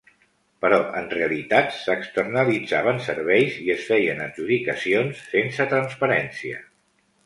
Però, 0.63 0.79
en 1.01 1.09
realitat, 1.11 1.69
s’externalitzaven 1.81 3.03
serveis 3.11 3.61
i 3.67 3.71
es 3.77 3.87
feien 3.93 4.27
adjudicacions 4.29 5.25
sense 5.37 5.73
transparència. 5.79 6.69